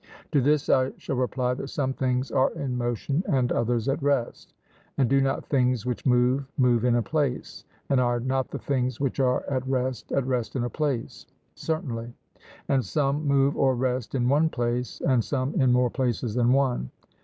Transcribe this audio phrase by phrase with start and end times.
[0.31, 4.51] To this I shall reply that some things are in motion and others at rest.
[4.97, 8.99] 'And do not things which move move in a place, and are not the things
[8.99, 12.15] which are at rest at rest in a place?' Certainly.
[12.67, 16.89] 'And some move or rest in one place and some in more places than one?'